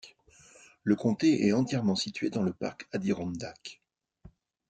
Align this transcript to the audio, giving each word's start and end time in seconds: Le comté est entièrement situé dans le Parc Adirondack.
Le 0.83 0.95
comté 0.95 1.45
est 1.45 1.53
entièrement 1.53 1.95
situé 1.95 2.31
dans 2.31 2.41
le 2.41 2.53
Parc 2.53 2.87
Adirondack. 2.91 3.83